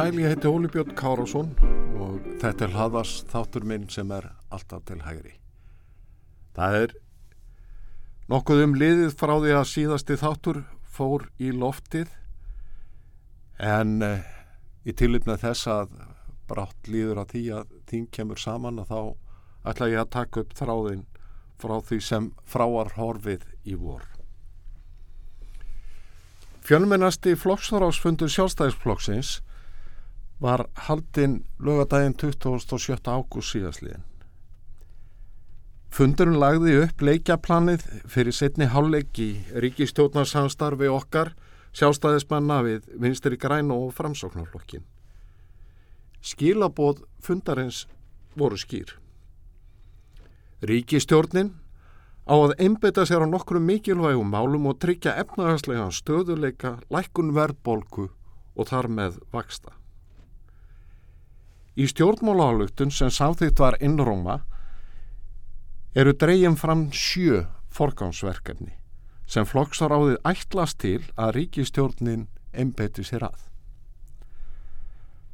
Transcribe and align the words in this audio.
Sæl, 0.00 0.16
ég 0.16 0.30
heiti 0.32 0.48
Óli 0.48 0.68
Björn 0.72 0.94
Kárásson 0.96 1.48
og 2.00 2.22
þetta 2.40 2.64
er 2.64 2.70
hlaðvars 2.72 3.10
þáttur 3.28 3.66
minn 3.68 3.82
sem 3.92 4.08
er 4.16 4.30
alltaf 4.48 4.86
til 4.88 4.96
hægri. 5.04 5.34
Það 6.56 6.76
er 6.78 6.94
nokkuð 8.32 8.62
um 8.64 8.76
liðið 8.80 9.12
frá 9.20 9.34
því 9.34 9.50
að 9.58 9.66
síðasti 9.68 10.16
þáttur 10.22 10.62
fór 10.88 11.26
í 11.36 11.50
loftið 11.52 12.14
en 13.60 13.92
eh, 14.06 14.22
í 14.88 14.94
tilipna 14.96 15.36
þess 15.42 15.68
að 15.68 15.92
brátt 16.48 16.88
líður 16.88 17.20
að 17.26 17.34
því 17.34 17.44
að 17.58 17.76
þín 17.92 18.08
kemur 18.16 18.40
saman 18.40 18.80
og 18.80 18.88
þá 18.88 19.68
ætla 19.74 19.90
ég 19.92 20.00
að 20.06 20.14
taka 20.16 20.46
upp 20.46 20.56
þráðin 20.62 21.04
frá 21.60 21.76
því 21.90 22.00
sem 22.08 22.32
fráar 22.48 22.94
horfið 22.96 23.44
í 23.68 23.76
vor. 23.76 24.08
Fjölmennasti 26.64 27.36
flokksþarásfundur 27.44 28.32
sjálfstæðisflokksins 28.32 29.36
var 30.40 30.66
haldinn 30.88 31.42
lögadaginn 31.60 32.16
27. 32.16 32.96
ágúst 33.04 33.52
síðasliðin. 33.54 34.06
Fundurinn 35.90 36.38
lagði 36.38 36.76
upp 36.84 37.02
leikjaplanið 37.02 37.84
fyrir 38.08 38.34
setni 38.34 38.68
hálfleik 38.70 39.18
í 39.20 39.30
ríkistjóðnarsamstarfi 39.64 40.88
okkar 40.88 41.32
sjálfstæðismanna 41.76 42.60
við 42.66 42.86
vinstri 43.02 43.38
græn 43.40 43.72
og 43.74 43.90
framsóknarflokkin. 43.98 44.84
Skilabóð 46.22 47.02
fundarins 47.24 47.86
voru 48.38 48.58
skýr. 48.60 48.94
Ríkistjórnin 50.62 51.52
á 52.30 52.34
að 52.38 52.54
einbeita 52.62 53.04
sér 53.08 53.24
á 53.24 53.28
nokkru 53.28 53.60
mikilvægum 53.64 54.30
málum 54.30 54.70
og 54.70 54.78
tryggja 54.78 55.16
efnahagslega 55.18 55.90
stöðuleika, 55.90 56.78
lækkun 56.92 57.34
verðbolgu 57.34 58.08
og 58.54 58.70
þar 58.70 58.90
með 58.92 59.20
vaksta. 59.34 59.79
Í 61.80 61.86
stjórnmálaálugtun 61.88 62.90
sem 62.92 63.08
samþýtt 63.08 63.60
var 63.62 63.78
innróma 63.80 64.40
eru 65.96 66.12
dreyjum 66.12 66.58
fram 66.60 66.90
sjö 66.92 67.46
forgámsverkefni 67.72 68.74
sem 69.30 69.46
flokksaráðið 69.48 70.18
ætlast 70.26 70.80
til 70.82 70.98
að 71.14 71.32
ríkistjórnin 71.38 72.26
einbeiti 72.52 73.04
sér 73.06 73.28
að. 73.30 73.38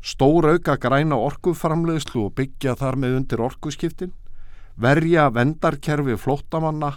Stór 0.07 0.47
auka 0.53 0.77
græna 0.79 1.17
orkuframleðslu 1.19 2.29
og 2.29 2.37
byggja 2.39 2.77
þar 2.79 2.99
með 3.03 3.17
undir 3.21 3.43
orkuskiptin, 3.43 4.13
verja 4.77 5.25
vendarkerfi 5.35 6.15
flóttamanna 6.21 6.93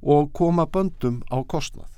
og 0.00 0.30
koma 0.32 0.64
böndum 0.64 1.20
á 1.28 1.42
kostnað. 1.44 1.90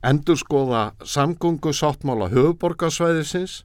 Endur 0.00 0.38
skoða 0.38 0.94
samgöngu 1.04 1.74
sáttmála 1.76 2.30
höfuborgarsvæðisins 2.32 3.64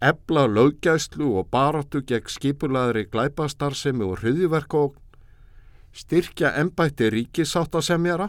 ebla 0.00 0.46
löggæslu 0.46 1.32
og 1.40 1.48
baróttu 1.50 2.02
gegn 2.04 2.28
skipulaðri 2.28 3.06
glæpastarsemi 3.08 4.04
og 4.04 4.20
hriðiverkókn, 4.20 5.00
styrkja 5.96 6.52
ennbætti 6.60 7.08
ríkisáttasemjara, 7.14 8.28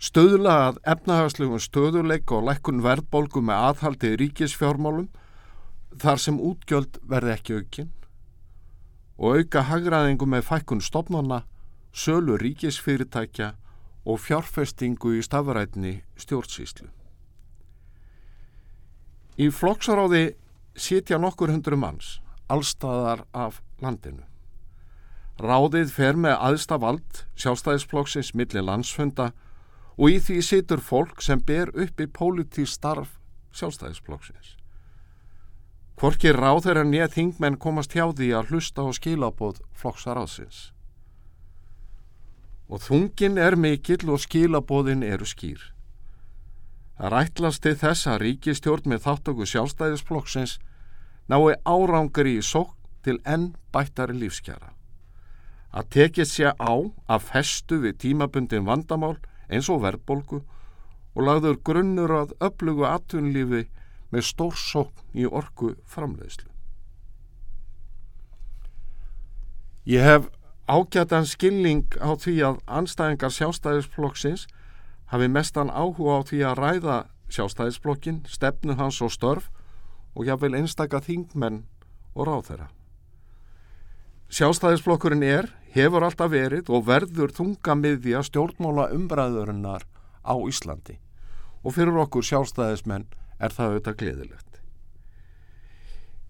stöðla 0.00 0.54
að 0.68 0.80
efnahagslegum 0.94 1.60
stöðuleik 1.60 2.32
og 2.32 2.48
lækkun 2.48 2.82
verðbolgu 2.82 3.42
með 3.44 3.68
aðhaldi 3.68 4.14
ríkisfjármálum 4.22 5.08
þar 5.98 6.20
sem 6.22 6.40
útgjöld 6.40 7.00
verði 7.02 7.34
ekki 7.34 7.58
aukinn 7.58 7.94
og 9.18 9.40
auka 9.40 9.64
hagraðingu 9.66 10.28
með 10.30 10.44
fækkun 10.46 10.80
stopnana, 10.80 11.42
sölu 11.92 12.36
ríkisfyrirtækja 12.38 13.56
og 14.06 14.20
fjárfestingu 14.22 15.16
í 15.18 15.22
stafrætni 15.26 15.96
stjórnsýslu. 16.22 16.86
Í 19.42 19.50
flokksaráði 19.54 20.36
sitja 20.76 21.18
nokkur 21.18 21.52
hundru 21.52 21.76
manns, 21.76 22.18
allstaðar 22.48 23.24
af 23.32 23.62
landinu. 23.80 24.24
Ráðið 25.38 25.92
fer 25.94 26.16
með 26.18 26.34
aðsta 26.42 26.78
vald 26.82 27.24
sjálfstæðisflokksins 27.38 28.32
millir 28.34 28.64
landsfunda 28.66 29.30
og 29.98 30.14
í 30.14 30.18
því 30.22 30.38
situr 30.42 30.82
fólk 30.82 31.22
sem 31.22 31.38
ber 31.38 31.70
upp 31.78 32.00
í 32.02 32.08
pólitísk 32.10 32.74
starf 32.74 33.18
sjálfstæðisflokksins. 33.54 34.56
Hvorki 35.98 36.30
ráð 36.34 36.64
þeirra 36.66 36.84
nýja 36.86 37.08
þingmenn 37.10 37.58
komast 37.58 37.94
hjá 37.94 38.04
því 38.10 38.28
að 38.38 38.52
hlusta 38.52 38.84
og 38.86 38.94
skilabóð 38.98 39.62
flokksaráðsins. 39.78 40.68
Og 42.70 42.82
þungin 42.84 43.38
er 43.42 43.56
mikill 43.58 44.10
og 44.12 44.22
skilabóðin 44.22 45.02
eru 45.06 45.26
skýr. 45.26 45.58
Það 46.98 47.12
rætlast 47.14 47.62
til 47.62 47.76
þess 47.78 48.08
að 48.10 48.20
ríkistjórn 48.24 48.90
með 48.90 49.04
þáttöku 49.04 49.46
sjálfstæðisflokksins 49.46 50.56
nái 51.30 51.54
árangri 51.62 52.38
í 52.40 52.42
sók 52.42 52.74
til 53.06 53.20
enn 53.22 53.52
bættari 53.72 54.16
lífskjara. 54.18 54.72
Að 55.70 55.90
tekið 55.94 56.26
sé 56.26 56.50
á 56.50 56.74
að 57.06 57.26
festu 57.28 57.78
við 57.84 58.00
tímabundin 58.02 58.66
vandamál 58.66 59.14
eins 59.46 59.68
og 59.70 59.84
verðbolgu 59.84 60.40
og 61.14 61.22
lagður 61.22 61.60
grunnur 61.64 62.14
að 62.24 62.34
öflugu 62.42 62.88
atvinnlífi 62.88 63.68
með 64.10 64.26
stórsókn 64.32 65.22
í 65.22 65.28
orku 65.28 65.76
framleiðslu. 65.86 66.50
Ég 69.88 70.02
hef 70.04 70.26
ágætan 70.68 71.28
skilning 71.28 71.86
á 72.02 72.12
því 72.18 72.34
að 72.44 72.62
anstæðingar 72.66 73.32
sjálfstæðisflokksins 73.38 74.48
hafi 75.12 75.28
mestan 75.28 75.70
áhuga 75.70 76.20
á 76.20 76.26
því 76.28 76.40
að 76.44 76.58
ræða 76.62 76.96
sjálfstæðisflokkin, 77.32 78.22
stefnu 78.28 78.76
hans 78.78 79.00
og 79.04 79.12
störf 79.12 79.48
og 80.14 80.26
jáfnveil 80.28 80.58
einstaka 80.60 81.00
þingmenn 81.04 81.62
og 82.14 82.28
ráð 82.28 82.44
þeirra. 82.48 82.68
Sjálfstæðisflokkurinn 84.28 85.24
er, 85.24 85.48
hefur 85.72 86.04
alltaf 86.04 86.32
verið 86.32 86.68
og 86.72 86.86
verður 86.88 87.32
þunga 87.36 87.76
miðja 87.78 88.24
stjórnmála 88.26 88.90
umbræðurinnar 88.96 89.86
á 90.24 90.34
Íslandi 90.36 90.98
og 91.64 91.74
fyrir 91.76 91.96
okkur 92.04 92.24
sjálfstæðismenn 92.24 93.08
er 93.38 93.54
það 93.54 93.72
auðvitað 93.72 93.98
gleðilegt. 94.02 94.60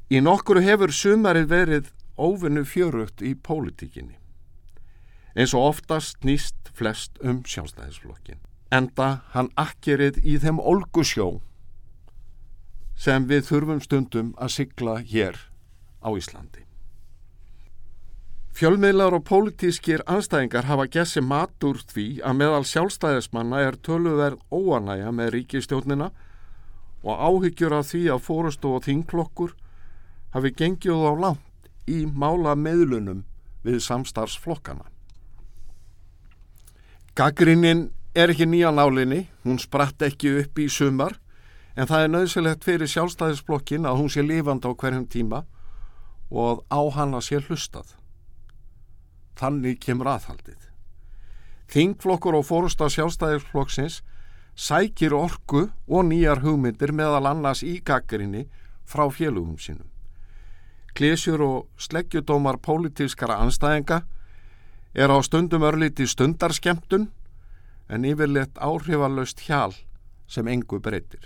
Í 0.08 0.22
nokkuru 0.24 0.62
hefur 0.64 0.94
sumarið 0.94 1.50
verið 1.50 1.90
óvinnu 2.18 2.64
fjörugt 2.64 3.22
í 3.22 3.34
pólitíkinni. 3.34 4.16
Eins 5.36 5.54
og 5.54 5.68
oftast 5.74 6.24
nýst 6.26 6.72
flest 6.74 7.18
um 7.22 7.42
sjálfstæðisflokkin. 7.46 8.40
Enda 8.70 9.22
hann 9.32 9.48
akkerið 9.56 10.20
í 10.24 10.36
þeim 10.42 10.58
olgusjó 10.60 11.38
sem 12.98 13.28
við 13.30 13.46
þurfum 13.48 13.80
stundum 13.80 14.32
að 14.36 14.54
sigla 14.56 14.98
hér 15.00 15.38
á 16.04 16.08
Íslandi. 16.12 16.68
Fjölmiðlar 18.58 19.14
og 19.14 19.22
pólitískir 19.22 20.02
anstæðingar 20.10 20.66
hafa 20.66 20.88
gessi 20.90 21.22
matur 21.22 21.78
því 21.92 22.06
að 22.26 22.38
meðal 22.40 22.64
sjálfstæðismanna 22.66 23.60
er 23.62 23.78
töluverð 23.86 24.40
óanæja 24.50 25.12
með 25.14 25.30
ríkistjónina 25.36 26.08
og 27.06 27.22
áhyggjur 27.22 27.76
af 27.78 27.92
því 27.92 28.02
að 28.10 28.24
fórustu 28.26 28.72
og 28.74 28.82
þingklokkur 28.88 29.54
hafi 30.34 30.50
gengið 30.58 31.06
á 31.06 31.12
langt 31.22 31.70
í 31.86 32.02
mála 32.04 32.56
meðlunum 32.58 33.22
við 33.62 33.78
samstarfsflokkana. 33.86 34.88
Gaggrinnin 37.14 37.88
er 38.14 38.32
ekki 38.32 38.46
nýja 38.48 38.70
nálinni, 38.74 39.26
hún 39.44 39.58
spratt 39.60 40.02
ekki 40.02 40.38
upp 40.42 40.58
í 40.58 40.68
sumar 40.72 41.18
en 41.76 41.86
það 41.86 42.04
er 42.04 42.12
nöðsilegt 42.12 42.66
fyrir 42.66 42.90
sjálfstæðisblokkin 42.90 43.86
að 43.86 44.00
hún 44.00 44.12
sé 44.12 44.24
lifand 44.24 44.66
á 44.66 44.72
hverjum 44.72 45.06
tíma 45.06 45.44
og 46.30 46.64
á 46.68 46.80
hann 46.96 47.14
að 47.14 47.26
sé 47.28 47.40
hlustað. 47.40 47.94
Þannig 49.38 49.78
kemur 49.80 50.10
aðhaldið. 50.10 50.58
Þingflokkur 51.68 52.38
og 52.40 52.46
fórusta 52.48 52.88
sjálfstæðisflokksins 52.90 54.00
sækir 54.58 55.14
orku 55.14 55.68
og 55.86 56.08
nýjar 56.08 56.42
hugmyndir 56.42 56.90
meðal 56.90 57.28
annars 57.30 57.62
í 57.62 57.78
gaggrinni 57.84 58.48
frá 58.88 59.06
félugum 59.12 59.58
sínum. 59.60 59.86
Klesjur 60.96 61.44
og 61.44 61.58
sleggjudómar 61.78 62.58
pólitískara 62.58 63.36
anstæðinga 63.44 64.00
er 64.98 65.12
á 65.14 65.18
stundum 65.22 65.62
örlíti 65.62 66.08
stundarskemtun 66.08 67.06
en 67.88 68.04
yfirleitt 68.04 68.58
áhrifalöst 68.60 69.40
hjál 69.46 69.74
sem 70.28 70.48
engu 70.48 70.80
breytir. 70.80 71.24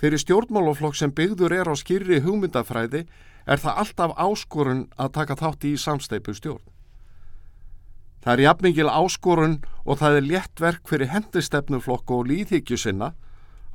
Fyrir 0.00 0.20
stjórnmálaflokk 0.20 0.96
sem 0.98 1.12
byggður 1.14 1.54
er 1.54 1.70
á 1.70 1.74
skýrri 1.78 2.20
hugmyndafræði 2.24 3.04
er 3.46 3.60
það 3.60 3.80
alltaf 3.82 4.14
áskorun 4.16 4.86
að 4.96 5.12
taka 5.18 5.36
þátt 5.40 5.66
í 5.68 5.74
samsteipu 5.80 6.34
stjórn. 6.36 6.64
Það 8.24 8.32
er 8.32 8.44
jafnmikil 8.46 8.88
áskorun 8.88 9.58
og 9.84 10.00
það 10.00 10.18
er 10.18 10.28
léttverk 10.30 10.88
fyrir 10.88 11.12
hendistefnuflokku 11.12 12.20
og 12.20 12.30
líðhyggju 12.30 12.78
sinna 12.80 13.12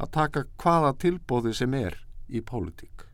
að 0.01 0.13
taka 0.15 0.45
hvaða 0.57 0.95
tilbóði 0.97 1.53
sem 1.53 1.75
er 1.77 1.99
í 2.29 2.41
pólitík. 2.41 3.05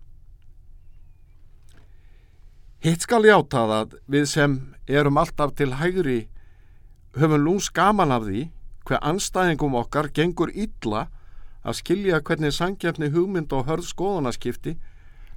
Hitt 2.85 3.03
skal 3.03 3.25
ég 3.25 3.35
átað 3.35 3.73
að 3.73 3.97
við 4.11 4.25
sem 4.29 4.55
erum 4.87 5.17
alltaf 5.17 5.55
til 5.57 5.73
hægri 5.79 6.19
höfum 7.15 7.41
lúns 7.41 7.69
gaman 7.73 8.11
af 8.11 8.25
því 8.27 8.49
hver 8.85 9.01
anstæðingum 9.01 9.75
okkar 9.79 10.09
gengur 10.13 10.51
illa 10.53 11.07
að 11.65 11.79
skilja 11.79 12.19
hvernig 12.21 12.53
sangjefni 12.53 13.09
hugmynd 13.13 13.53
og 13.55 13.65
hörð 13.69 13.87
skoðanaskipti 13.89 14.75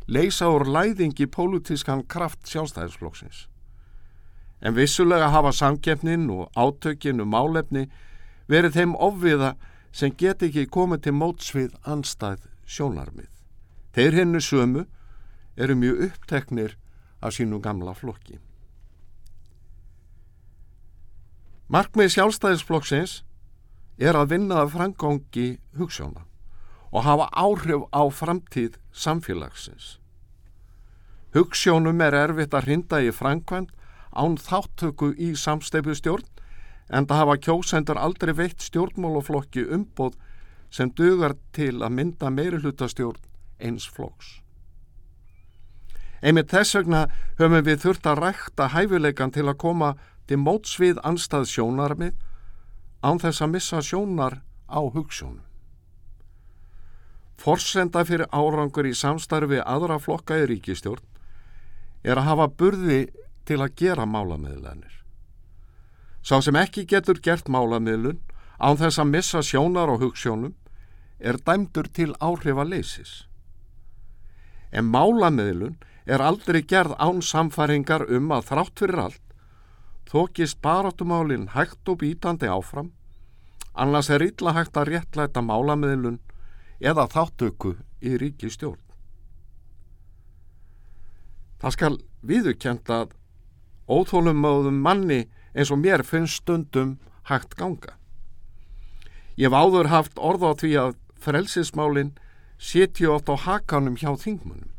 leysa 0.08 0.48
úr 0.52 0.66
læðingi 0.68 1.28
pólutískan 1.32 2.04
kraft 2.08 2.48
sjálfstæðisflokksins. 2.48 3.46
En 4.60 4.74
vissulega 4.74 5.30
hafa 5.30 5.52
samkeppnin 5.52 6.28
og 6.30 6.50
átökinu 6.56 7.22
um 7.22 7.32
málefni 7.32 7.86
verið 8.48 8.74
þeim 8.74 8.94
ofviða 8.96 9.54
sem 9.92 10.12
get 10.18 10.42
ekki 10.42 10.66
komið 10.66 11.06
til 11.06 11.14
mótsvið 11.14 11.76
anstæð 11.86 12.48
sjónarmið. 12.66 13.30
Þeir 13.94 14.18
hennu 14.20 14.40
sömu 14.42 14.84
eru 15.56 15.76
mjög 15.76 16.04
uppteknir 16.08 16.76
af 17.22 17.34
sínum 17.36 17.62
gamla 17.62 17.94
flokki. 17.94 18.38
Markmið 21.68 22.14
sjálfstæðisflokksins 22.14 23.18
er 24.00 24.16
að 24.16 24.30
vinna 24.30 24.62
af 24.62 24.70
frangangi 24.72 25.58
hugssjóna 25.76 26.22
og 26.88 27.04
hafa 27.04 27.26
áhrif 27.36 27.84
á 27.92 28.08
framtíð 28.08 28.78
samfélagsins. 28.96 29.98
Hugssjónum 31.36 32.00
er 32.00 32.16
erfitt 32.16 32.56
að 32.56 32.70
hrinda 32.70 33.02
í 33.04 33.12
framkvæmt 33.12 33.76
án 34.16 34.40
þáttöku 34.40 35.12
í 35.20 35.34
samsteipustjórn 35.36 36.24
en 36.88 37.04
það 37.04 37.20
hafa 37.20 37.38
kjósendur 37.44 38.00
aldrei 38.00 38.32
veitt 38.32 38.64
stjórnmálaflokki 38.64 39.68
umbóð 39.68 40.16
sem 40.72 40.88
dugar 40.88 41.36
til 41.52 41.82
að 41.84 41.96
mynda 42.00 42.32
meiri 42.32 42.64
hlutastjórn 42.64 43.20
eins 43.60 43.84
flokks. 43.92 44.38
Einmitt 46.24 46.48
þess 46.48 46.80
vegna 46.80 47.10
höfum 47.36 47.60
við 47.60 47.82
þurft 47.84 48.08
að 48.08 48.22
rækta 48.24 48.72
hæfileikan 48.72 49.36
til 49.36 49.50
að 49.50 49.60
koma 49.60 49.98
til 50.28 50.38
mótsvið 50.42 51.00
anstað 51.08 51.48
sjónarmið 51.48 52.16
án 53.02 53.20
þess 53.22 53.42
að 53.44 53.52
missa 53.54 53.82
sjónar 53.84 54.40
á 54.68 54.80
hugssjónum. 54.84 55.44
Forsenda 57.38 58.02
fyrir 58.04 58.26
árangur 58.34 58.88
í 58.88 58.94
samstarfi 58.98 59.60
aðra 59.62 59.98
flokka 60.02 60.40
í 60.42 60.48
ríkistjórn 60.50 61.04
er 62.02 62.18
að 62.18 62.28
hafa 62.28 62.48
burði 62.60 63.00
til 63.48 63.60
að 63.62 63.76
gera 63.78 64.06
málamiðlanir. 64.06 64.94
Sá 66.22 66.42
sem 66.42 66.58
ekki 66.58 66.84
getur 66.84 67.20
gert 67.22 67.48
málamiðlun 67.48 68.18
án 68.58 68.76
þess 68.80 68.98
að 68.98 69.12
missa 69.14 69.42
sjónar 69.42 69.92
og 69.92 70.02
hugssjónum 70.02 70.56
er 71.18 71.38
dæmdur 71.46 71.88
til 71.94 72.10
áhrifa 72.18 72.66
leysis. 72.66 73.24
En 74.74 74.90
málamiðlun 74.90 75.78
er 76.04 76.20
aldrei 76.24 76.60
gerð 76.66 76.98
án 76.98 77.22
samfæringar 77.22 78.08
um 78.10 78.32
að 78.34 78.50
þrátt 78.50 78.82
fyrir 78.82 79.02
allt 79.06 79.27
þókist 80.08 80.60
barátumálinn 80.64 81.50
hægt 81.52 81.88
og 81.88 82.00
bítandi 82.00 82.48
áfram, 82.48 82.92
annars 83.74 84.08
er 84.10 84.24
illa 84.24 84.54
hægt 84.56 84.76
að 84.76 84.94
réttlæta 84.94 85.42
málamiðlun 85.44 86.18
eða 86.80 87.08
þáttöku 87.12 87.74
í 88.00 88.16
ríki 88.20 88.50
stjórn. 88.50 88.80
Það 91.58 91.74
skal 91.74 91.94
viðukjent 92.22 92.90
að 92.90 93.12
óþólum 93.90 94.38
máðum 94.40 94.80
manni 94.82 95.26
eins 95.54 95.72
og 95.74 95.82
mér 95.82 96.04
finnst 96.06 96.42
stundum 96.42 96.96
hægt 97.28 97.56
ganga. 97.58 97.98
Ég 99.38 99.50
hef 99.50 99.54
áður 99.54 99.90
haft 99.90 100.18
orð 100.18 100.46
á 100.46 100.52
því 100.58 100.72
að 100.82 100.96
frelsismálinn 101.18 102.14
setju 102.58 103.12
oft 103.14 103.30
á 103.30 103.34
hakanum 103.38 103.98
hjá 103.98 104.14
þingmunum. 104.18 104.70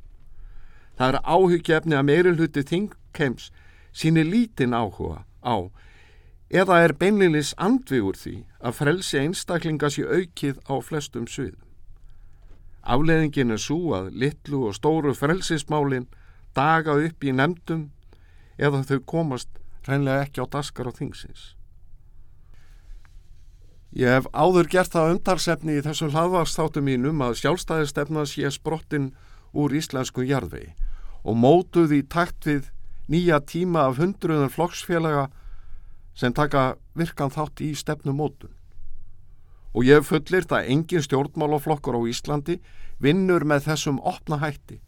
Það 0.99 1.13
er 1.13 1.21
áhugjefni 1.23 1.95
að 1.95 2.07
meiri 2.07 2.33
hluti 2.35 2.63
þingkeims 2.67 3.51
síni 3.93 4.23
lítinn 4.23 4.73
áhuga 4.73 5.25
á 5.43 5.55
eða 6.49 6.79
er 6.83 6.95
beinlinis 6.97 7.53
andvigur 7.61 8.17
því 8.17 8.35
að 8.59 8.77
frelsi 8.79 9.19
einstaklinga 9.21 9.89
sé 9.93 10.05
aukið 10.05 10.57
á 10.65 10.75
flestum 10.81 11.27
sviðum. 11.29 11.61
Afleðingin 12.81 13.53
er 13.53 13.61
svo 13.61 13.93
að 13.97 14.09
litlu 14.17 14.63
og 14.69 14.75
stóru 14.77 15.13
frelsismálin 15.13 16.07
daga 16.57 16.95
upp 16.97 17.23
í 17.23 17.35
nefndum 17.35 17.89
eða 18.57 18.81
þau 18.87 18.99
komast 19.05 19.49
reynlega 19.87 20.25
ekki 20.25 20.41
á 20.41 20.45
daskar 20.49 20.89
á 20.89 20.93
þingsins. 20.97 21.53
Ég 23.93 24.09
hef 24.09 24.27
áður 24.33 24.69
gert 24.69 24.93
það 24.93 25.15
umtalsefni 25.15 25.77
í 25.77 25.85
þessu 25.85 26.11
hlaðvarsþáttu 26.13 26.81
mínum 26.85 27.21
að 27.25 27.39
sjálfstæðistefna 27.41 28.25
sé 28.29 28.49
sprottin 28.53 29.11
úr 29.53 29.73
íslensku 29.73 30.25
jarðvegi 30.29 30.75
og 31.25 31.37
mótuð 31.37 31.95
í 31.97 32.03
takt 32.05 32.45
við 32.45 32.69
nýja 33.09 33.39
tíma 33.41 33.87
af 33.89 33.97
hundruðun 33.97 34.51
flokksfélaga 34.53 35.27
sem 36.13 36.33
taka 36.33 36.75
virkan 36.97 37.33
þátt 37.33 37.63
í 37.65 37.73
stefnumótun. 37.77 38.53
Og 39.73 39.85
ég 39.85 39.99
hef 39.99 40.09
fullirt 40.09 40.51
að 40.53 40.69
engin 40.73 41.05
stjórnmálaflokkur 41.05 41.97
á 41.97 42.01
Íslandi 42.09 42.59
vinnur 43.01 43.45
með 43.45 43.69
þessum 43.69 43.99
opna 44.01 44.39
hætti 44.41 44.79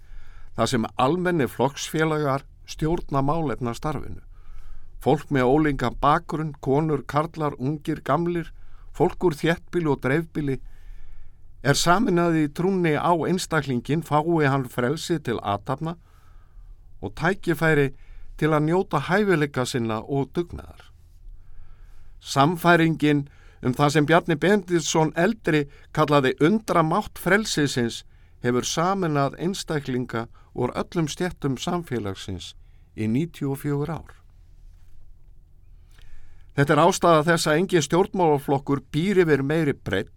þar 0.57 0.67
sem 0.67 0.87
almenni 0.99 1.47
flokksfélagar 1.47 2.43
stjórna 2.67 3.21
málefna 3.25 3.73
starfinu. 3.77 4.21
Fólk 5.01 5.31
með 5.33 5.49
ólinga 5.49 5.89
bakgrunn, 6.01 6.53
konur, 6.61 7.01
karlar, 7.09 7.55
ungir, 7.57 8.03
gamlir, 8.05 8.51
fólk 8.93 9.23
úr 9.25 9.37
þjettbíli 9.37 9.89
og 9.89 10.01
dreifbíli 10.03 10.59
er 11.63 11.77
saminaði 11.77 12.45
í 12.45 12.51
trúni 12.53 12.93
á 12.97 13.13
einstaklingin 13.13 14.05
fái 14.05 14.45
hann 14.49 14.67
frelsi 14.69 15.17
til 15.19 15.39
aðtapna 15.41 15.95
og 17.01 17.13
tækifæri 17.17 17.91
til 18.41 18.55
að 18.55 18.65
njóta 18.65 19.03
hæfileika 19.05 19.67
sinna 19.69 19.99
og 20.01 20.31
dugnaðar. 20.33 20.87
Samfæringin 22.21 23.27
um 23.61 23.73
það 23.77 23.93
sem 23.93 24.07
Bjarni 24.09 24.37
Bendilsson 24.41 25.13
eldri 25.15 25.67
kallaði 25.93 26.33
undra 26.41 26.81
mátt 26.81 27.21
frelsisins 27.21 28.01
hefur 28.41 28.65
saminað 28.65 29.37
einstaklinga 29.37 30.25
úr 30.57 30.73
öllum 30.73 31.09
stjettum 31.09 31.59
samfélagsins 31.61 32.55
í 32.97 33.07
94 33.07 33.93
ár. 33.93 34.17
Þetta 36.57 36.73
er 36.73 36.83
ástæða 36.83 37.23
þess 37.29 37.47
að 37.47 37.59
engi 37.61 37.81
stjórnmálaflokkur 37.85 38.81
býr 38.91 39.21
yfir 39.23 39.45
meiri 39.45 39.77
breytt 39.77 40.11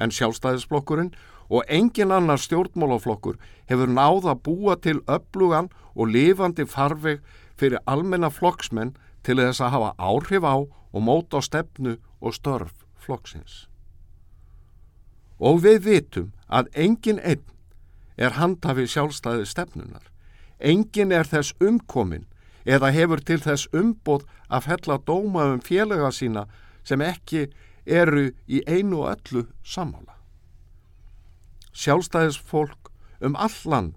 en 0.00 0.12
sjálfstæðisflokkurinn 0.12 1.12
og 1.48 1.68
engin 1.68 2.12
annar 2.12 2.40
stjórnmálaflokkur 2.42 3.36
hefur 3.70 3.92
náð 3.92 4.32
að 4.32 4.42
búa 4.48 4.74
til 4.82 4.98
öflugan 5.06 5.68
og 5.94 6.10
lifandi 6.10 6.66
farveg 6.68 7.20
fyrir 7.56 7.82
almenna 7.86 8.30
flokksmenn 8.30 8.94
til 9.26 9.40
þess 9.40 9.62
að 9.64 9.74
hafa 9.74 9.92
áhrif 9.98 10.44
á 10.46 10.56
og 10.96 11.02
móta 11.02 11.40
á 11.40 11.42
stefnu 11.42 11.96
og 12.20 12.34
störf 12.36 12.84
flokksins. 12.96 13.66
Og 15.40 15.60
við 15.64 15.82
vitum 15.84 16.32
að 16.48 16.70
engin 16.74 17.20
einn 17.20 17.44
er 18.16 18.38
handhafi 18.40 18.86
sjálfstæði 18.88 19.44
stefnunar. 19.46 20.06
Engin 20.60 21.12
er 21.12 21.28
þess 21.28 21.52
umkomin 21.60 22.24
eða 22.64 22.90
hefur 22.94 23.20
til 23.20 23.38
þess 23.44 23.68
umbóð 23.76 24.24
að 24.48 24.68
fella 24.70 24.98
dóma 24.98 25.50
um 25.52 25.60
félaga 25.60 26.10
sína 26.14 26.46
sem 26.86 27.02
ekki 27.04 27.46
eru 27.86 28.30
í 28.48 28.62
einu 28.66 29.04
og 29.04 29.12
öllu 29.12 29.46
samála. 29.62 30.16
Sjálfstæðisfólk 31.76 32.90
um 33.20 33.36
all 33.36 33.60
land 33.64 33.94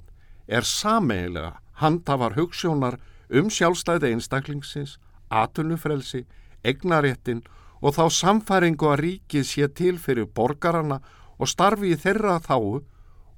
er 0.47 0.67
sameigilega 0.67 1.55
handhafar 1.79 2.35
hugssjónar 2.35 2.99
um 3.29 3.49
sjálfstæði 3.53 4.13
einstaklingsins, 4.13 4.97
atunufrelsi, 5.29 6.25
egnaréttin 6.63 7.43
og 7.81 7.95
þá 7.95 8.05
samfæringu 8.11 8.89
að 8.89 9.01
ríkið 9.05 9.47
sé 9.47 9.67
til 9.75 9.97
fyrir 10.01 10.27
borgarana 10.35 10.99
og 11.39 11.47
starfi 11.47 11.93
í 11.93 11.99
þeirra 11.99 12.39
þáu 12.43 12.81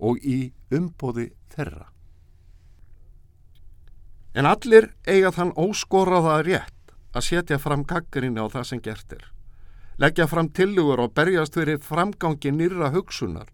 og 0.02 0.22
í 0.26 0.52
umbóði 0.74 1.30
þeirra. 1.54 1.92
En 4.34 4.48
allir 4.48 4.94
eiga 5.06 5.34
þann 5.36 5.52
óskoraða 5.60 6.40
rétt 6.48 6.96
að 7.12 7.28
setja 7.28 7.60
fram 7.60 7.84
gaggrinni 7.84 8.40
á 8.40 8.48
það 8.48 8.68
sem 8.70 8.82
gert 8.82 9.14
er. 9.14 9.26
Leggja 10.00 10.26
fram 10.32 10.48
tillugur 10.50 11.04
og 11.04 11.14
berjast 11.14 11.58
fyrir 11.60 11.82
framgangi 11.84 12.54
nýra 12.56 12.90
hugsunar. 12.96 13.50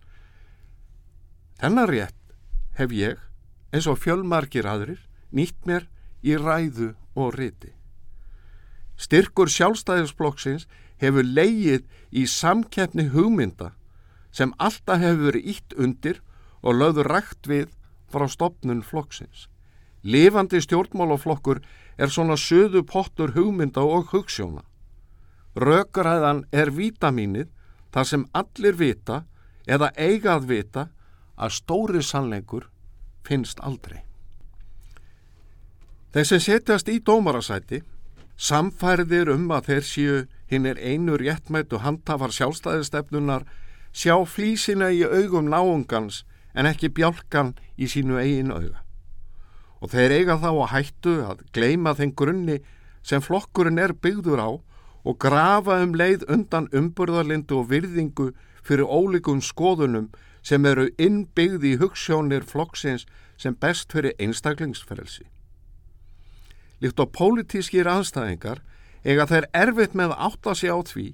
Þennar 1.57 1.89
rétt 1.89 2.35
hef 2.77 2.93
ég, 2.93 3.17
eins 3.73 3.87
og 3.89 3.97
fjölmarkir 3.99 4.69
aðrir, 4.69 5.01
nýtt 5.33 5.57
mér 5.65 5.89
í 6.23 6.37
ræðu 6.37 6.93
og 7.15 7.35
riti. 7.37 7.73
Styrkur 8.97 9.49
sjálfstæðisblokksins 9.53 10.65
hefur 11.01 11.25
leigið 11.25 11.85
í 12.11 12.25
samkeppni 12.25 13.09
hugmynda 13.13 13.73
sem 14.33 14.53
alltaf 14.57 15.01
hefur 15.01 15.29
verið 15.29 15.51
ítt 15.53 15.75
undir 15.77 16.21
og 16.61 16.79
löður 16.79 17.11
rægt 17.13 17.49
við 17.49 17.69
frá 18.11 18.25
stopnun 18.29 18.81
flokksins. 18.85 19.47
Lifandi 20.03 20.61
stjórnmálaflokkur 20.63 21.61
er 21.97 22.09
svona 22.13 22.37
söðu 22.39 22.83
pottur 22.87 23.33
hugmynda 23.35 23.83
og 23.83 24.13
hugssjóna. 24.13 24.63
Rökaræðan 25.57 26.45
er 26.53 26.71
vítamínið 26.71 27.49
þar 27.93 28.05
sem 28.05 28.25
allir 28.33 28.77
vita 28.77 29.23
eða 29.67 29.91
eigað 29.97 30.49
vita 30.49 30.87
að 31.37 31.55
stóri 31.59 32.03
sannleikur 32.05 32.69
finnst 33.25 33.59
aldrei. 33.59 34.06
Þeir 36.15 36.27
sem 36.29 36.39
setjast 36.39 36.89
í 36.89 37.01
dómarasæti 37.03 37.81
samfærðir 38.37 39.31
um 39.33 39.49
að 39.51 39.69
þeir 39.69 39.83
séu 39.83 40.17
hinn 40.47 40.67
er 40.69 40.79
einu 40.79 41.17
réttmættu 41.19 41.81
handhafar 41.83 42.31
sjálfstæðistefnunar 42.31 43.43
sjá 43.91 44.15
flísina 44.29 44.91
í 44.93 45.03
augum 45.03 45.49
náungans 45.51 46.23
en 46.55 46.69
ekki 46.69 46.93
bjálkan 46.95 47.55
í 47.75 47.89
sínu 47.91 48.21
eigin 48.21 48.53
auga. 48.55 48.79
Og 49.81 49.91
þeir 49.91 50.15
eiga 50.15 50.39
þá 50.41 50.49
að 50.53 50.71
hættu 50.73 51.15
að 51.27 51.43
gleima 51.53 51.93
þenn 51.97 52.15
grunni 52.17 52.57
sem 53.03 53.21
flokkurinn 53.21 53.81
er 53.81 53.93
byggður 53.93 54.41
á 54.41 54.49
og 55.07 55.19
grafa 55.21 55.81
um 55.83 55.95
leið 55.95 56.25
undan 56.31 56.71
umburðarlindu 56.75 57.61
og 57.61 57.69
virðingu 57.71 58.31
fyrir 58.63 58.87
ólíkum 58.87 59.43
skoðunum 59.43 60.09
sem 60.41 60.65
eru 60.65 60.87
innbyggði 60.97 61.75
í 61.75 61.79
hugssjónir 61.81 62.47
flokksins 62.47 63.05
sem 63.37 63.55
best 63.55 63.91
fyrir 63.93 64.15
einstaklingsferelsi. 64.23 65.27
Líkt 66.83 67.01
á 67.01 67.05
pólitískir 67.09 67.89
aðstæðingar 67.89 68.61
eiga 69.05 69.25
þeir 69.29 69.47
erfitt 69.55 69.95
með 69.97 70.13
að 70.13 70.23
átta 70.29 70.55
sig 70.55 70.73
á 70.73 70.79
því 70.85 71.07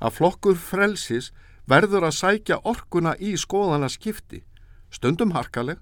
að 0.00 0.16
flokkur 0.18 0.58
frelsis 0.60 1.32
verður 1.66 2.08
að 2.08 2.18
sækja 2.20 2.60
orkuna 2.64 3.16
í 3.18 3.34
skoðana 3.40 3.88
skipti, 3.90 4.42
stundum 4.90 5.32
harkaleg 5.34 5.80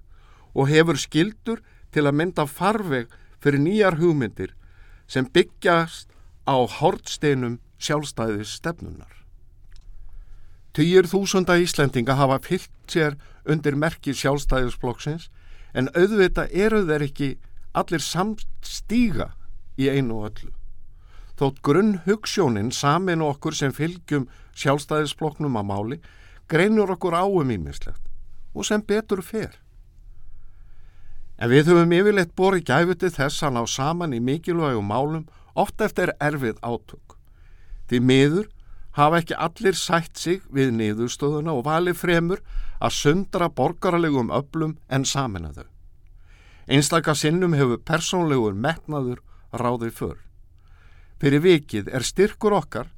og 0.55 0.69
hefur 0.71 0.99
skildur 0.99 1.61
til 1.91 2.05
að 2.07 2.17
mynda 2.21 2.45
farveg 2.47 3.11
fyrir 3.43 3.61
nýjar 3.61 3.99
hugmyndir 3.99 4.55
sem 5.07 5.27
byggjast 5.27 6.09
á 6.47 6.55
hortsteinum 6.79 7.59
sjálfstæðis 7.77 8.55
stefnunar. 8.59 9.11
Týjir 10.75 11.07
þúsunda 11.07 11.55
Íslendinga 11.61 12.17
hafa 12.19 12.39
fyllt 12.43 12.71
sér 12.91 13.15
undir 13.47 13.77
merki 13.79 14.15
sjálfstæðisflokksins 14.17 15.29
en 15.75 15.91
auðvita 15.95 16.47
eru 16.51 16.81
þeir 16.87 17.05
ekki 17.05 17.29
allir 17.75 18.03
samstíga 18.03 19.33
í 19.77 19.89
einu 19.91 20.21
og 20.21 20.29
öllu. 20.29 20.53
Þótt 21.35 21.61
grunn 21.67 21.97
hugssjónin 22.05 22.71
samin 22.71 23.23
okkur 23.25 23.55
sem 23.57 23.73
fylgjum 23.75 24.29
sjálfstæðisflokknum 24.55 25.59
að 25.59 25.69
máli 25.71 25.97
greinur 26.47 26.93
okkur 26.95 27.17
áum 27.17 27.51
ímislegt 27.51 28.01
og 28.55 28.67
sem 28.67 28.81
betur 28.81 29.21
fer. 29.25 29.57
En 31.35 31.51
við 31.51 31.73
höfum 31.73 31.91
yfirleitt 31.91 32.35
borið 32.39 32.69
gæfuti 32.69 33.11
þess 33.11 33.43
að 33.43 33.57
ná 33.57 33.63
saman 33.67 34.15
í 34.15 34.21
mikilvægum 34.23 34.87
málum 34.87 35.25
oft 35.59 35.81
eftir 35.83 36.13
erfið 36.23 36.61
átök. 36.63 37.17
Því 37.91 37.99
miður 37.99 38.47
hafa 38.95 39.19
ekki 39.19 39.35
allir 39.35 39.75
sætt 39.75 40.15
sig 40.17 40.43
við 40.47 40.71
niðurstöðuna 40.79 41.57
og 41.59 41.65
valið 41.67 41.99
fremur 41.99 42.43
að 42.79 42.95
sundra 42.95 43.51
borgarlegum 43.51 44.31
öllum 44.31 44.77
en 44.87 45.03
samina 45.03 45.51
þau. 45.51 45.67
Einstakka 46.67 47.13
sinnum 47.13 47.53
hefur 47.53 47.77
persónlegur 47.85 48.55
metnaður 48.57 49.21
ráðið 49.53 49.93
för. 49.93 50.17
Fyrir 51.21 51.43
vikið 51.45 51.91
er 51.93 52.03
styrkur 52.03 52.57
okkar 52.57 52.89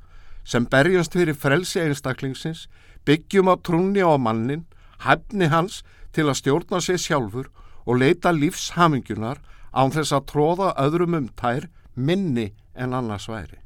sem 0.47 0.65
berjast 0.65 1.13
fyrir 1.13 1.35
frelsi 1.35 1.81
einstaklingsins, 1.83 2.67
byggjum 3.05 3.51
á 3.51 3.55
trúni 3.59 3.99
á 3.99 4.15
mannin, 4.15 4.63
hæfni 5.03 5.51
hans 5.51 5.83
til 6.15 6.29
að 6.29 6.39
stjórna 6.39 6.79
sig 6.81 7.01
sjálfur 7.03 7.51
og 7.85 7.99
leita 7.99 8.31
lífshamingunar 8.31 9.43
án 9.75 9.91
þess 9.91 10.15
að 10.15 10.27
tróða 10.31 10.71
öðrum 10.79 11.17
um 11.19 11.27
tær 11.35 11.67
minni 11.95 12.53
en 12.75 12.95
annars 12.95 13.27
væri. 13.27 13.59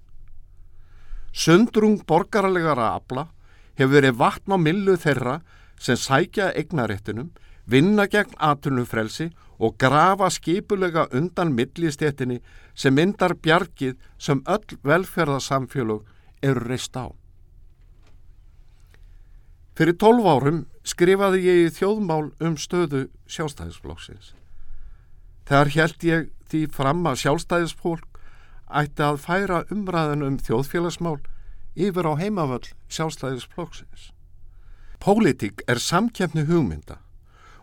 Sundrung 1.32 2.02
borgarlegara 2.08 2.96
afla 2.98 3.30
hefur 3.78 3.94
verið 3.94 4.18
vatn 4.20 4.56
á 4.56 4.58
millu 4.58 4.98
þeirra 4.98 5.40
sem 5.80 5.98
sækja 5.98 6.52
eignaréttinum, 6.58 7.32
vinna 7.66 8.08
gegn 8.10 8.36
atunumfrelsi 8.38 9.30
og 9.62 9.78
grafa 9.78 10.30
skipulega 10.34 11.06
undan 11.14 11.54
millistéttinni 11.54 12.40
sem 12.74 12.96
myndar 12.98 13.36
bjargið 13.38 13.98
sem 14.18 14.42
öll 14.50 14.78
velferðarsamfélög 14.84 16.08
eru 16.42 16.64
reist 16.66 16.98
á. 16.98 17.14
Fyrir 19.78 19.98
tólf 20.02 20.26
árum 20.26 20.64
skrifaði 20.84 21.44
ég 21.46 21.60
í 21.68 21.74
þjóðmál 21.78 22.32
um 22.42 22.58
stöðu 22.58 23.04
sjálfstæðisflokksins. 23.30 24.34
Þar 25.46 25.72
held 25.76 26.08
ég 26.10 26.26
því 26.50 26.64
fram 26.74 27.06
að 27.06 27.22
sjálfstæðisfólk 27.22 28.20
ætti 28.82 29.06
að 29.06 29.22
færa 29.22 29.62
umræðan 29.70 30.26
um 30.26 30.42
þjóðfélagsmál 30.42 31.20
yfir 31.78 32.10
á 32.10 32.14
heimavöll 32.18 32.74
sjálfstæðisflokksins. 32.90 34.10
Pólitík 35.02 35.62
er 35.70 35.82
samkjæfni 35.82 36.50
hugmynda 36.50 36.98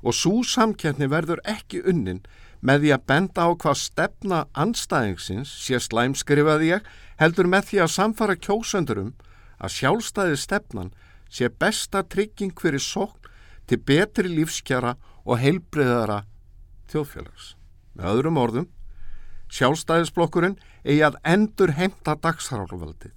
og 0.02 0.14
svo 0.14 0.42
samkjæfni 0.46 1.08
verður 1.10 1.42
ekki 1.48 1.82
unnin 1.88 2.22
með 2.60 2.84
því 2.84 2.92
að 2.94 3.04
benda 3.10 3.46
á 3.46 3.50
hvað 3.54 3.80
stefna 3.82 4.38
anstæðingsins 4.58 5.50
sé 5.62 5.78
slæmskrifaði 5.82 6.72
ég 6.74 6.88
heldur 7.20 7.50
með 7.50 7.70
því 7.70 7.82
að 7.84 7.94
samfara 7.94 8.38
kjósöndurum 8.38 9.12
að 9.58 9.74
sjálfstæði 9.74 10.38
stefnan 10.38 10.90
sé 11.30 11.50
besta 11.50 12.02
trygging 12.02 12.54
fyrir 12.58 12.82
sókn 12.82 13.30
til 13.68 13.78
betri 13.84 14.30
lífskjara 14.32 14.96
og 15.28 15.40
heilbreyðara 15.42 16.22
þjóðfélags. 16.88 17.52
Með 17.98 18.10
öðrum 18.14 18.40
orðum, 18.40 18.68
sjálfstæðisblokkurinn 19.52 20.56
eigi 20.86 21.02
að 21.04 21.18
endur 21.26 21.74
heimta 21.76 22.14
dagsrálvaldið, 22.22 23.12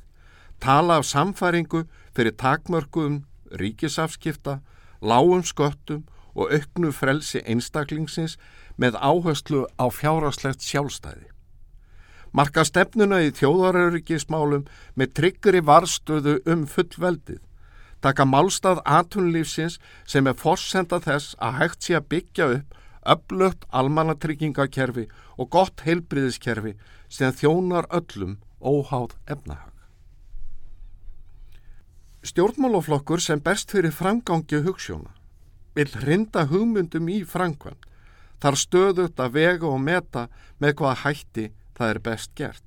tala 0.59 0.99
af 0.99 1.07
samfæringu 1.07 1.85
fyrir 2.15 2.35
takmörkuðum 2.35 3.21
ríkisafskipta, 3.61 4.59
lágum 5.01 5.43
sköttum 5.45 6.03
og 6.35 6.51
auknu 6.53 6.91
frelsi 6.95 7.41
einstaklingsins 7.45 8.37
með 8.77 8.97
áherslu 8.97 9.65
á 9.77 9.85
fjáraslegt 9.91 10.63
sjálfstæði. 10.65 11.27
Marka 12.31 12.63
stefnuna 12.63 13.19
í 13.25 13.31
þjóðaröryggismálum 13.35 14.67
með 14.95 15.15
tryggri 15.19 15.61
varstöðu 15.67 16.37
um 16.47 16.63
fullveldið. 16.67 17.41
Taka 18.01 18.25
málstað 18.25 18.79
atunlífsins 18.87 19.77
sem 20.07 20.27
er 20.27 20.37
forsenda 20.39 21.01
þess 21.03 21.35
að 21.43 21.57
hægt 21.59 21.83
sé 21.83 21.97
að 21.99 22.07
byggja 22.13 22.47
upp 22.55 22.77
öflugt 23.11 23.65
almannatryggingakerfi 23.69 25.07
og 25.37 25.51
gott 25.53 25.83
heilbriðiskerfi 25.85 26.75
sem 27.09 27.33
þjónar 27.35 27.89
öllum 27.91 28.37
óháð 28.61 29.17
efnahag. 29.27 29.73
Stjórnmáloflokkur 32.21 33.19
sem 33.19 33.41
best 33.41 33.73
fyrir 33.73 33.91
framgangi 33.91 34.61
hugssjóna 34.61 35.20
vil 35.75 35.89
hrinda 36.01 36.45
hugmyndum 36.51 37.09
í 37.11 37.21
framkvæmt 37.27 37.87
þar 38.41 38.57
stöðut 38.57 39.21
að 39.21 39.35
vega 39.37 39.69
og 39.69 39.81
meta 39.83 40.27
með 40.59 40.77
hvaða 40.79 41.01
hætti 41.03 41.45
það 41.77 41.93
er 41.93 41.99
best 42.07 42.31
gert. 42.35 42.65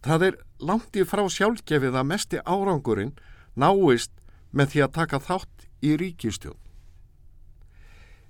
Það 0.00 0.24
er 0.30 0.38
langt 0.64 0.96
í 0.96 1.04
frá 1.04 1.26
sjálfgefið 1.28 1.98
að 2.00 2.08
mesti 2.08 2.40
árangurinn 2.48 3.12
náist 3.60 4.12
með 4.50 4.72
því 4.72 4.82
að 4.86 4.94
taka 4.96 5.20
þátt 5.20 5.66
í 5.84 5.94
ríkistjón. 6.00 6.56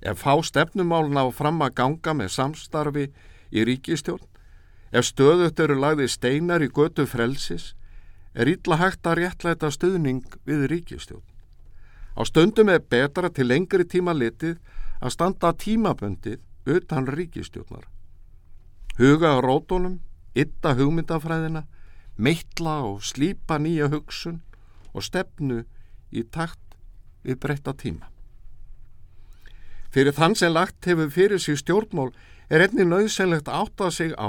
Ef 0.01 0.23
fá 0.25 0.35
stefnumálna 0.43 1.27
á 1.27 1.29
fram 1.31 1.61
að 1.63 1.77
ganga 1.79 2.15
með 2.17 2.35
samstarfi 2.35 3.07
í 3.53 3.65
ríkistjón, 3.69 4.23
ef 4.91 5.07
stöðut 5.07 5.61
eru 5.61 5.77
lagði 5.79 6.09
steinar 6.11 6.65
í 6.65 6.71
götu 6.73 7.07
frelsis, 7.07 7.75
er 8.35 8.51
ítla 8.51 8.81
hægt 8.81 9.07
að 9.07 9.21
réttlæta 9.21 9.71
stuðning 9.71 10.25
við 10.49 10.67
ríkistjón. 10.73 11.23
Á 12.21 12.29
stundum 12.29 12.69
er 12.69 12.83
betra 12.85 13.31
til 13.33 13.49
lengri 13.49 13.87
tíma 13.89 14.12
litið 14.12 14.59
að 15.00 15.12
standa 15.15 15.55
tímaböndið 15.57 16.43
utan 16.69 17.09
ríkistjórnar. 17.09 17.87
Huga 19.00 19.33
á 19.33 19.39
rótónum, 19.41 20.03
ytta 20.37 20.75
hugmyndafræðina, 20.77 21.65
meitla 22.21 22.83
og 22.85 23.00
slípa 23.00 23.57
nýja 23.57 23.89
hugsun 23.89 24.43
og 24.93 25.07
stefnu 25.09 25.62
í 26.12 26.27
takt 26.29 26.77
við 27.25 27.41
breytta 27.41 27.73
tíma. 27.73 28.12
Fyrir 29.89 30.12
þann 30.12 30.37
sem 30.37 30.53
lagt 30.53 30.85
hefur 30.85 31.09
fyrir 31.09 31.41
sig 31.41 31.57
stjórnmál 31.57 32.12
er 32.53 32.67
einni 32.67 32.85
nöðsynlegt 32.85 33.49
átt 33.49 33.81
að 33.81 33.97
sig 33.97 34.12
á 34.21 34.29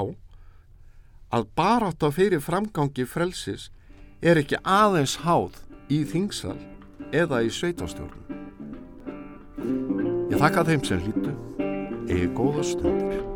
að 1.28 1.48
barátt 1.52 2.00
á 2.00 2.08
fyrir 2.08 2.40
framgangi 2.40 3.04
frelsis 3.04 3.68
er 4.24 4.40
ekki 4.40 4.64
aðeins 4.64 5.20
háð 5.28 5.60
í 5.92 6.06
þingsal 6.08 6.56
eða 7.12 7.42
í 7.44 7.50
sveitastjórnum. 7.52 8.40
Ég 10.32 10.40
þakka 10.40 10.64
þeim 10.70 10.86
sem 10.88 11.02
hlýttu, 11.04 11.34
eigi 12.08 12.28
góða 12.36 12.64
stundir. 12.66 13.31